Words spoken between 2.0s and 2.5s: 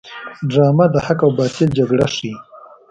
ښيي